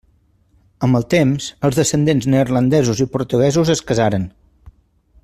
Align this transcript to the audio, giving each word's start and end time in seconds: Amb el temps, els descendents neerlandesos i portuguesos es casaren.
Amb 0.87 0.99
el 0.99 1.05
temps, 1.13 1.49
els 1.69 1.77
descendents 1.81 2.29
neerlandesos 2.35 3.05
i 3.05 3.09
portuguesos 3.17 3.73
es 3.77 3.85
casaren. 3.93 4.29